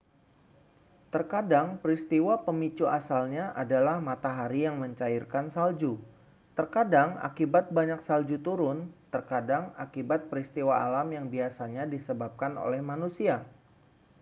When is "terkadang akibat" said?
6.59-7.65, 9.13-10.21